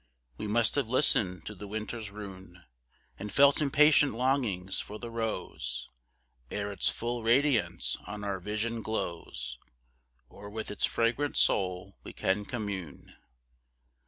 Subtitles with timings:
[0.35, 2.63] We must have listened to the winter's rune,
[3.19, 5.89] And felt impatient longings for the rose,
[6.49, 9.59] Ere its full radiance on our vision glows,
[10.27, 13.13] Or with its fragrant soul, we can commune.